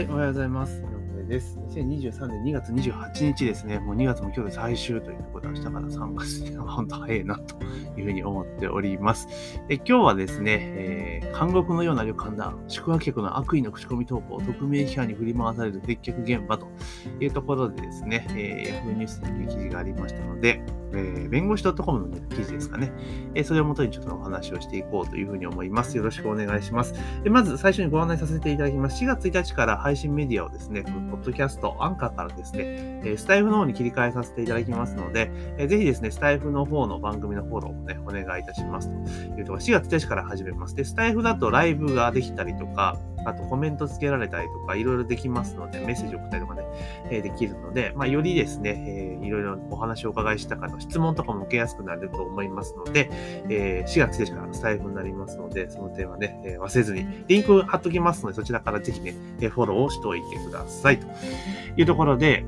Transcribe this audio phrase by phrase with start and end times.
[0.00, 0.80] はい、おはようございます。
[0.80, 1.58] 井上です。
[1.70, 3.78] 2023年2月28日ですね。
[3.78, 7.56] もう2月も今日で最終ということで、明日から3月で、本当早いなと
[7.96, 9.28] いうふうに思っております。
[9.68, 12.52] え今日はですね、えー監獄のような旅館だ。
[12.68, 16.66] 宿泊客の悪意の口コミ投稿、匿名批判に振り回される接客現場と
[17.18, 20.62] いうところでですね、えー、Yahoo ニュースに記事がありましたので、
[20.92, 22.92] えー弁護士 .com の、ね、記事ですかね、
[23.34, 25.96] えーそれをもとにちょっとお話をしていこうというふうに思います。
[25.96, 26.94] よろしくお願いします。
[27.22, 29.02] でまず最初にご案内させていただきます。
[29.02, 38.94] 4月1日から配信メディアをですね、ポッドキャスト、アンカーからですね、えースタイフの方に切り替えさせていただきますので、えーぜひですね、スタイフの方の番組のフォローをね、お願いいたしますと
[39.38, 40.74] いうところ、4月1日から始めます。
[40.74, 46.62] で、スタイフだとライブができたりとか、あとコメントつけられたりとか、いろいろできますので、メッセージ送ったりとかね、
[47.10, 53.10] えできるので、まあ、よりですね、えーいろいろお話をお伺いした方、質問とかも受けやすくなると思いますので、
[53.48, 60.98] えー4月1日からスタイフになりますので、その点はね、えー忘れずに、リンク貼っときますので、そちらからぜひね、えフォローをしておいてください。
[60.98, 61.06] と
[61.76, 62.44] いうところで、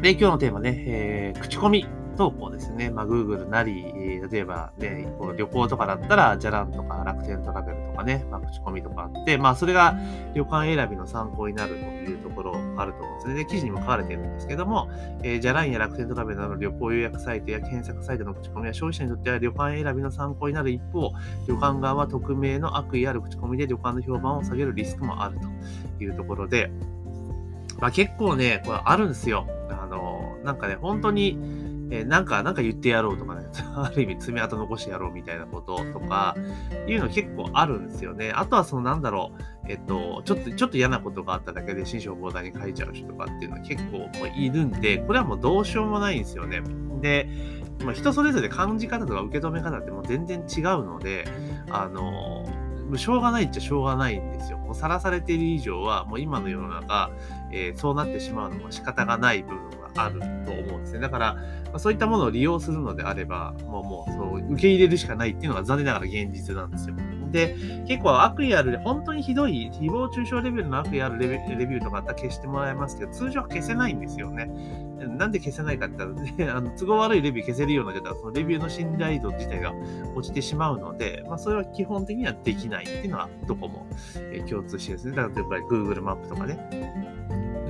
[0.00, 1.86] で、今日のテーマね、えー口コミ
[2.16, 2.90] 投稿ですね。
[2.90, 3.84] まあ、Google なり、
[4.30, 9.96] 例えばね、こう旅行とかだったら、じゃらんとか楽天トラベルとかね、まあ、口コミとかあって、まあ、それが
[10.34, 13.34] 旅館選びの参考になるというところあると思うんですね。
[13.34, 14.88] で、記事にも書かれてるんですけども、
[15.22, 21.12] えー、じゃらんや楽天トラベルなどの旅行予約サイトや検索サイトの口コミは消費者にとっては旅館選びの参考になる一方、
[21.46, 25.38] 旅館側は匿名の悪意ある口コミで旅館の評判を下げるリスクもある
[25.98, 26.70] というところで、
[27.78, 29.46] まあ結構ね、これあるんですよ。
[29.70, 31.38] あの、なんかね、本当に、
[31.90, 36.34] えーなんか、なんか言ってやろうとかね、 ある意味爪痕残してやろうみたいなこととか、
[36.86, 38.32] いうの結構あるんですよね。
[38.34, 46.62] あとはそのなんだろう、えっと、ちょっと、ちょっと嫌なことがあっただけで新書ボーダーに書いちゃう人とかっていうのは結構もういるんで、これはもうどうしようもないんですよね。
[47.00, 47.28] で、
[47.84, 51.24] まあ、人それぞれ感じ方とか受け止め方ってもう全然違うので、
[51.70, 52.44] あの、
[52.90, 54.58] もしょうがないっちゃしょうがないんですよ。
[54.58, 57.10] もうさらされている以上は、もう今の世の中、
[57.52, 61.00] えーそうなってしまうのは仕方がない部分があると思うんですね。
[61.00, 61.36] だから、
[61.72, 66.96] まそういったものを利用するのであれば、もうもうそう受け入れるしかないっていうのが残念ながら現実なんですよ。
[67.30, 74.50] で、結構悪意ある、本当にひどい、誹謗中傷レベルの悪意あるレビレビューとかあったら消してもらえますけど、通常は消せないんですよね。
[75.18, 79.72] なんで消せないかって言ったら、ね、 あの都合悪いレビュー消せるようなっちゃったら、そのレビューの信頼度自体が
[80.14, 83.86] 落ちてしまうので、まあ、それは基本的にはできないっていうのはどこも、
[84.48, 85.16] 共通してですね。
[85.16, 85.32] 例えば
[85.68, 87.15] Google マップとかね。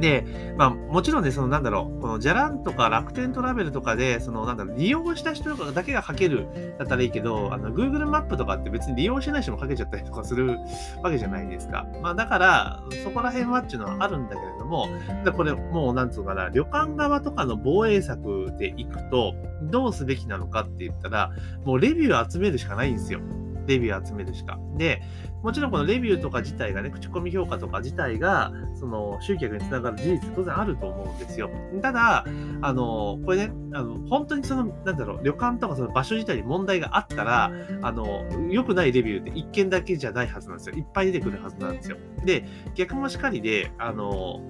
[0.00, 6.46] で、まあ、もちろんね、そのなんだろう、このじゃらんとか楽天トラベルとかで、そのなんだろう、利用した人とかだけが書ける
[6.78, 10.58] だったらいいけど、あの、Google マップとかって別に利用してない人も書けちゃったりとかする
[11.02, 11.86] わけじゃないですか。
[12.02, 14.88] まあ、だから、そこら辺はっていうのはあるんだけれども、
[15.24, 21.30] だこれもうなんつうのかな、旅館側とかの防衛策でいくと、どうすべきなのかって言ったら、
[21.64, 23.20] もうレビュー集めるしかないんですよ。
[23.66, 24.58] レビュー集めるしか。
[24.76, 25.02] で、
[25.42, 31.50] もちろんこのレビューとか自体がね、口コミ評価とか自体が、その集客につながる事実当然あると思うんですよ。
[31.82, 32.24] ただ、
[32.62, 40.76] あの、これね、あの本当にその、なんだろう、旅館とかその場所自体に問題があったら、あの、良くないレビューって一件だけじゃないはずなんですよ。
[40.76, 41.96] いっぱい出てくるはずなんですよ。
[42.24, 42.44] で、
[42.74, 44.40] 逆もしかりで、あの、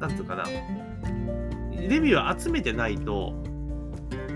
[0.00, 0.44] なんつうかな、
[1.72, 3.34] レビューを集めてないと、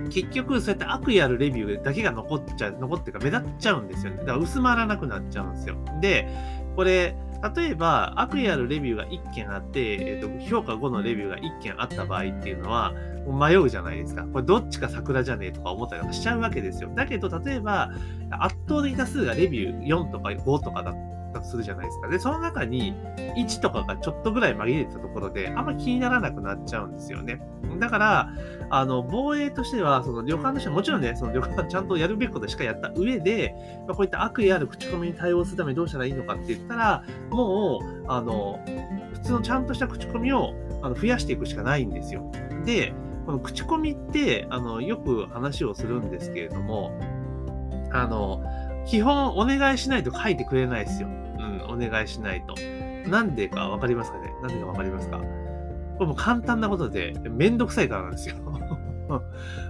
[0.09, 4.19] 結局、そうやって悪意あるレビューだけが残っちゃう、残ってか目立っちゃうんですよね。
[4.19, 5.77] だから薄まらなくなっちゃうんですよ。
[6.01, 6.29] で、
[6.77, 7.17] これ、
[7.57, 12.95] 例えば悪意あるレビューが1件あって、えっと評価後のレビューが1件あった場合っていうのは、
[13.27, 14.25] 迷うじゃないですか。
[14.25, 16.91] これどっちか桜じゃねえとか思ったりとかしちゃうわけですよ。
[16.95, 17.91] だけど、例えば、
[18.31, 20.95] 圧倒的多数がレビュー4とか5とかだ
[21.49, 22.09] するじゃないですか。
[22.09, 22.95] で、その中に
[23.37, 27.41] 1とかがちょっとぐらい紛れてたところで、あんま気にならなくなっちゃうんですよね。
[27.79, 28.33] だから、
[28.71, 33.55] あの、防衛としては、その旅館としてはもちろんね、その旅館ちゃんとやるべきことしかやった上で、
[33.87, 38.61] まあ、こういった悪意ある口コミに対応するためにどうしたらいいのかって言ったら、もう、あの、
[39.15, 42.31] 普通のちゃんとした口コミをあの増やしていくしかないんですよ。
[42.65, 42.93] で、
[43.27, 46.99] この口コミって、あの、よく話をするんですけれども、
[47.93, 48.43] あの、
[48.87, 51.09] 基本お願いしないと書いてくれないですよ。
[51.69, 52.55] うん、お願いしないと。
[53.11, 54.33] なんでかわかりますかね？
[54.43, 55.19] なんでかわかりますか？
[55.19, 55.25] こ
[56.01, 58.37] れもう簡単なことで、めんどくさいからなんですよ。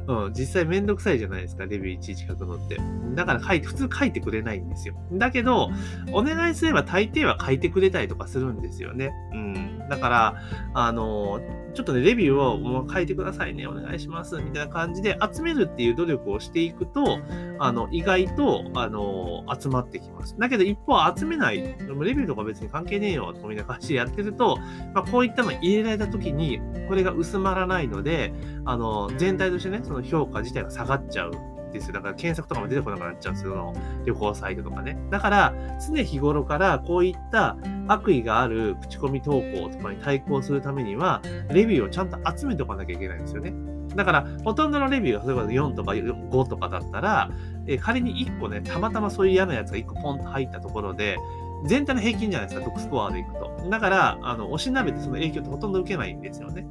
[0.09, 2.77] うん、実際めんどくさいじゃないですか、レビューいちいち書くのって。
[3.15, 4.95] だから書いて、普通書いてくれないんですよ。
[5.13, 5.71] だけど、
[6.13, 9.13] お願いすれば大抵は書いてくれたりとかするんですよね。
[9.33, 9.55] うん。
[9.89, 10.43] だから、
[10.75, 11.41] あの、
[11.75, 17.19] ちょっとね、レビューをもう書いてくださいね、お願いします、みたいな感じで集めるっていう努力をしていくと、
[17.59, 20.37] あの、意外と、あの、集まってきます。
[20.39, 24.59] だけど一方集めない、でもレビューとか別に関係ねえよ、とかみたいな感じでやってると、
[24.95, 28.33] まあ、こういったの入れられた時に、これが薄まらないので、
[28.65, 31.33] あの、全体としてね、その評価自体が下がっちゃう。
[31.73, 31.95] ですよ。
[31.95, 33.53] だから検索とかも出てこなくなっちゃうんですよ。
[33.53, 33.75] その
[34.05, 34.99] 旅行サイトとかね。
[35.11, 35.55] だから、
[35.87, 37.57] 常日頃からこういった
[37.89, 43.53] 悪意がある口コミ投稿とかに対抗するためには、レビューをちゃんと集めておかなきゃいけないんですよね。
[43.97, 47.31] だから、ほとんどのレビューが、例えば4とか5とかだったら、
[47.67, 51.17] え仮に1個ね、たまたまそういう嫌なやつが1個ポンと入ったところで、
[51.65, 53.69] 全体の平均じゃないですか、得スコアでいくと。
[53.71, 56.67] だから、あの、おしなべてその影響ってほとんど受けないんですよね。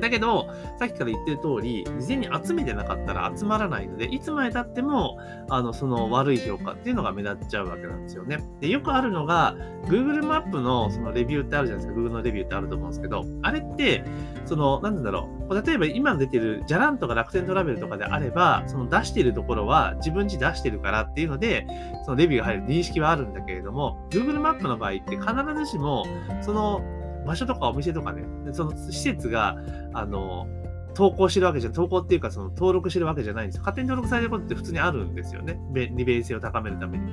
[0.00, 0.48] だけど、
[0.78, 5.18] さっきから言ってる通り、事前に集めてなかったら集まらないので、いつまで経っても、
[5.48, 8.38] あの、その悪い評価っていうのが目立っちゃうわけなんですよね。
[8.60, 9.54] で、よくあるのが、
[9.86, 12.00] Google マップのそのレビューってあるじゃないですか。
[12.00, 14.04] Google のレビューってあると思うんですけど、あれって、
[14.44, 15.62] その、なんだろう。
[15.66, 21.66] 例えば今出てる、じゃらんとか楽天トラベルとかであれば、その出してるところは自分ち出してるからっていうので、
[22.04, 26.04] そのレビューが入る認識はあるんだけれども、Google マップの場合って必ずしも、
[26.40, 26.82] その
[27.26, 29.56] 場所とかお店とかね、その施設が、
[29.94, 30.46] あの、
[30.94, 33.62] 投稿してるわけじゃ、投稿っていうか、その登録してるわけじゃないんですよ。
[33.62, 35.60] 勝手に登録されることって普通にあるんですよね。
[35.72, 37.06] 利便性を高めるために。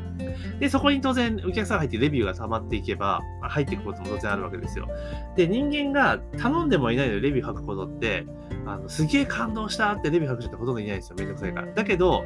[0.59, 4.87] で、そこに当然お客さんが入ってレビューが溜まっていけば、入っていくことも当然あるわけですよ。
[5.35, 8.25] で、人間が頼んでもいないのでレビュー書くことって、
[8.65, 11.15] あのすげえ感動したってレビュー書く人ってほとんどいないんですよ。
[11.17, 11.71] めんどくさいから。
[11.71, 12.23] だけど、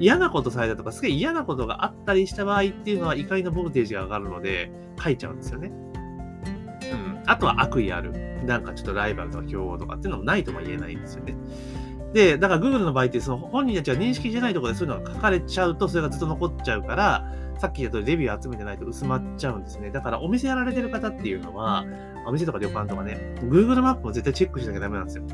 [0.00, 5.70] 嫌なことされたとか、すげえ嫌なことがあったりした場合っていうのは怒りのボルテージが上がるので、書いちゃうんですよね。
[7.26, 8.12] あとは悪意ある。
[8.44, 11.34] なんかちょっとライバルとか競合とかっていうのもないとも言えないんですよね。
[12.12, 19.90] で、だから Google の場合って、その本人たちが認識してないところでそういうのが書かれちゃうと、それがずっと残っちゃうから、さっき言ったとレビュー集めてないと薄まっちゃうんですね。
[19.90, 21.84] だからお店やられてる方っていうのは、
[22.26, 25.24] お店とか旅館とかね、Google マップも絶対チェックしなきゃダメなんですよ。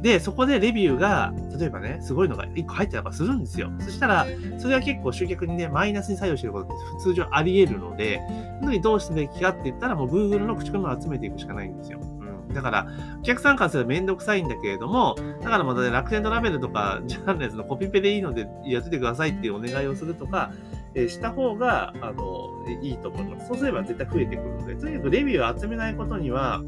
[0.00, 3.70] で、そこでレビューが、例えばね、すごいのが1個入ってたりとかするんですよ。
[3.80, 4.26] そしたら、
[4.58, 8.20] それは結構集客にね、マイナスに作用してることって普通上あり得るので、
[8.60, 12.00] その時どうすべきかって言ったら、もう Google の口コミを集めていくしかないんですよ。
[12.00, 12.54] うん。
[12.54, 12.86] だから、
[13.20, 20.52] お客さんからすればめんどくさいんだけれども、だからまたね、楽天トラベルとか、ジャーのやつのコピペでいいのでやっててくださいっていうお願いをするとか、
[20.94, 23.48] え、した方が、あの、いいと思います。
[23.48, 26.62] そうすれば絶対増えてくるので、とにかくレビューを集めないことには、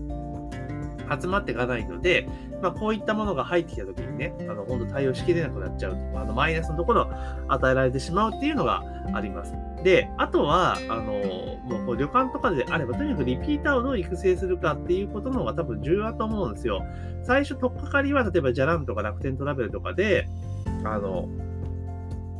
[1.21, 2.29] 集まっていかないので、
[2.63, 7.11] まあ、こういったものが入ってきたときにね、あの、本当対応しきれなくなっちゃうとか、あの、マイナスのところを
[7.49, 9.53] 与えられてしまうっていうのがあります。
[9.83, 11.13] で、あとは、あの、
[11.65, 16.85] もうこう旅館とかであれば、とにかくリピーターをどう育成するかっていうことの方が多分重要だと思うんですよ。
[17.23, 20.29] 最初、とっかかりは、例えば、じゃらんとか楽天トラベルとかで、
[20.85, 21.29] あの、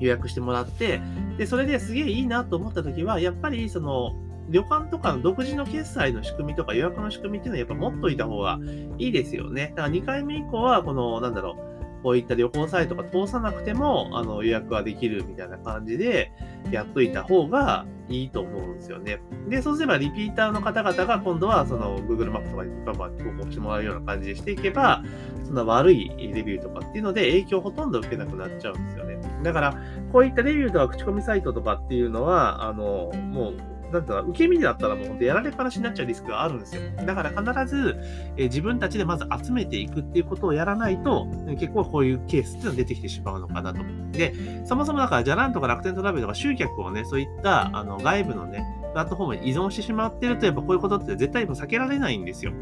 [0.01, 1.01] 予約してもらって、
[1.39, 4.15] で、それですげえいいなと思ったときは、やっぱり、その、
[4.51, 8.59] 旅館とかの独自の決済の仕組みとか予約の仕組みっていうのはやっぱ持っといた方が
[8.99, 9.73] いいですよね。
[9.77, 16.33] だから2回目以降は、この、なんだろう、こういった旅行サイトが通さなくても、あの、予約ができるみたいな感じで、
[16.71, 19.21] やっといた方がいいと思うんですよね。
[19.49, 25.03] で、そうすればリピーターの方々が今度は、その、Google マップとかにバンバン投稿してもらうような感じでしていけば、
[25.45, 29.19] そんな悪いレビューとかっていうので影響ほとんど受けなくなっちゃうんですよね。
[29.43, 29.75] だから、
[30.13, 33.55] こういったレビューとか口コミサイトとかっていうのは、あの、もう、
[33.93, 36.83] なんだ受け身だったらもう本当やられっぱなしになっちゃうリスクがあるんですよ。
[37.05, 37.97] だから必ず、
[38.37, 41.27] えー、自分たちでまず集めていくっていうことをやらないと、
[41.59, 43.81] 結構こういうケースっていうのが出てきてしまうのかなと。
[44.13, 44.35] で、
[44.65, 52.53] そもそもだから、じゃらんとか楽天トラベルとか集客をね、そういったあの外部のね、プラットフォームに依存してしまってると、やっぱこういうことって絶対避けられないんですよ。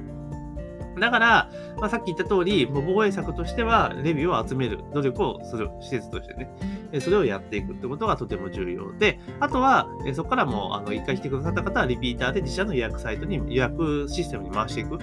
[0.99, 6.51] だから、まあ、さっき言った通り、もう防衛策としては、レビューを集める努力をする施設としてね、
[7.01, 14.99] それをやっていくってことがとても重要で、あとは、そこからもう、あの、一回来てくださった方は、リピーターで自社の予約サイトに予約システムに回していく。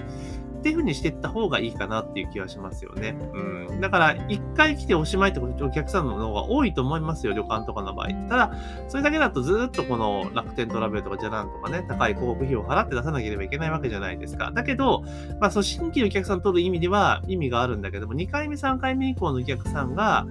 [0.66, 3.16] っていう風にしていった方がいいかなっていう気はしますよね。
[3.32, 3.80] うん。
[3.80, 8.08] だから、一回来ておしまいってことお客さんの方が多いと思いますよ、旅館とかの場合。
[8.28, 8.52] ただ、
[8.88, 14.50] それだけだとずっとこの楽天トラベルとかじゃなんとかね、高い広告費を払って出さなければいけないわけじゃないですか。
[14.52, 15.04] だけど、
[15.40, 20.26] まあ、その新規のお客さん取る意味では意味があるんだけども、2回目、3回目以降のお客さんが、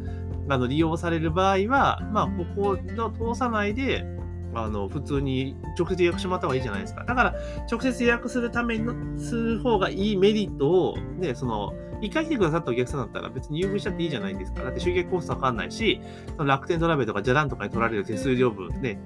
[0.49, 4.05] あの利用される場合は、まあ、ここを通さないで、
[4.55, 7.03] あの、普通に直接予約してもらった方がいいじゃないですか。
[7.03, 7.35] だから、
[7.69, 14.63] 直接予約するために、する方がいいメリットを、ね、その、一回来てくださったお客さんだったら別に優遇しちゃっていいじゃないですか。
[14.63, 16.01] だって集客コーストかかんないし、
[16.37, 18.99] その楽天トラベルとかジャランとかに取られる手数料分ね、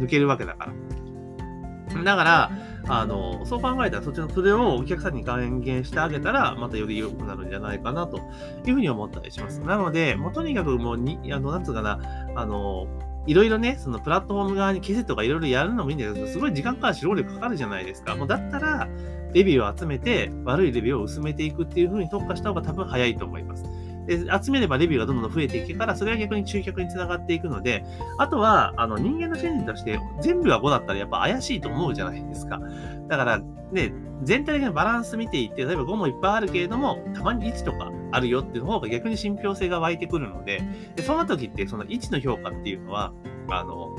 [0.00, 2.04] 抜けるわけだから。
[2.04, 2.50] だから、
[2.88, 8.18] あの、そう考えたら、そっちの、それをお客さんに還元してあげたら、またより良くなるんじゃないかな、と
[8.66, 9.60] いうふうに思ったりします。
[9.60, 12.00] なので、もうとにかくもうに、あの、なんつうかな、
[12.34, 12.86] あの、
[13.26, 18.16] いろいろね、そのプラットフォーム側に消せとかいろいろやるのもいいんだけど、すごい時間かかるし、労力かかるじゃないですか。
[18.16, 18.88] もうだったら、
[19.32, 23.64] レビューを集めて、悪いレビューを薄めていくっていう風に特化した方が多分早いと思います。
[24.06, 27.84] で、集めればレビューがどんどん増えていくから、それは逆に集客につながっていくので、
[28.18, 32.60] あとは、あの、人間の心理として、全部が5だったらやっぱ怪しいと思うじゃないですか。
[33.08, 33.92] だから、ね、
[34.24, 40.62] 全体的なバランス見ていって、例えば5もいっぱいあるけれども、たまに1とかあるよっていう方が逆に信憑性が湧いてくるので、
[40.94, 43.12] でその時って、その位置の評価っていうのは、
[43.48, 43.96] あの、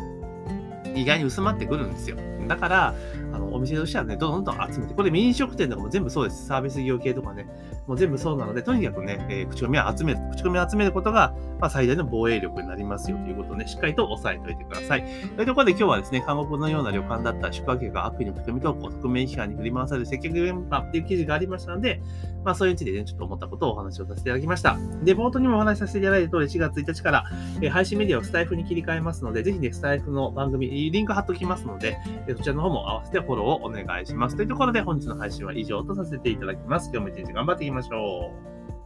[0.96, 2.18] 意外に薄まってくるんですよ。
[2.48, 2.96] だから、
[3.34, 6.46] あのお店としてはね、どんどん集めて、これ飲食店とかも全部そうです。
[6.46, 7.48] サービス業系とかね、
[7.88, 10.20] もう全部そうなので、とにかくね、えー、口コミを集める。
[10.32, 15.04] 口コミを集めることが、まあ、最大の防衛力になりますよということをね、しっかりと押さえておいてください。
[15.36, 22.02] というところで今日はですね、韓国のような旅館だった宿泊客が悪意の口コミと匿名批判に振り回される接客現場っていう記事がありましたので、
[22.44, 24.78] まあそういううちでね、ちょっと思ったことをお話をさせていただきました。
[25.04, 27.24] で、冒頭にもお話しさせていただいた通り、4月1日から、
[27.62, 31.98] えー、配信メディアをスタイフに切り替えますので、ぜひね、スタイフの番組、リンク貼っておきますので、
[32.30, 34.36] そちらの方も合わせてフォローをお願いします。
[34.36, 36.90] というところで本日の配信は以上とさせていただきます。
[36.94, 38.32] 今日も一日頑張っていきましょ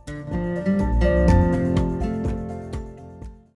[0.08, 0.57] う。